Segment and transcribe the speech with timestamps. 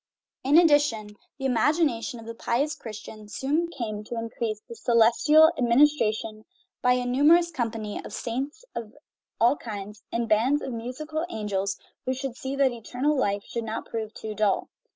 [0.43, 6.43] In addition, the imagination of the pious Christian soon came to increase this celestial administration
[6.81, 8.93] by a numerous company of "saints" of
[9.39, 11.77] all kinds, and bands of musical angels,
[12.07, 14.69] who should see that" eternal life" should not prove too dull.